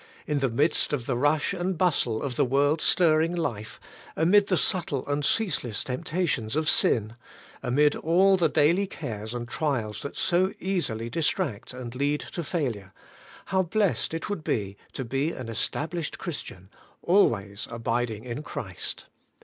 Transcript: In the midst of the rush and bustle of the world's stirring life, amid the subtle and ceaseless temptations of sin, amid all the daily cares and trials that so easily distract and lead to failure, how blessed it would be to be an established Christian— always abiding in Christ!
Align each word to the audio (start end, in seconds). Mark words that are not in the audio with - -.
In 0.25 0.39
the 0.39 0.49
midst 0.49 0.93
of 0.93 1.05
the 1.05 1.15
rush 1.15 1.53
and 1.53 1.77
bustle 1.77 2.23
of 2.23 2.35
the 2.35 2.43
world's 2.43 2.85
stirring 2.85 3.35
life, 3.35 3.79
amid 4.15 4.47
the 4.47 4.57
subtle 4.57 5.05
and 5.07 5.23
ceaseless 5.23 5.83
temptations 5.83 6.55
of 6.55 6.67
sin, 6.67 7.13
amid 7.61 7.95
all 7.95 8.35
the 8.35 8.49
daily 8.49 8.87
cares 8.87 9.31
and 9.31 9.47
trials 9.47 10.01
that 10.01 10.17
so 10.17 10.53
easily 10.57 11.07
distract 11.07 11.71
and 11.71 11.93
lead 11.93 12.21
to 12.21 12.43
failure, 12.43 12.93
how 13.53 13.61
blessed 13.61 14.15
it 14.15 14.27
would 14.27 14.43
be 14.43 14.75
to 14.93 15.05
be 15.05 15.33
an 15.33 15.49
established 15.49 16.17
Christian— 16.17 16.71
always 17.03 17.67
abiding 17.69 18.23
in 18.25 18.41
Christ! 18.41 19.05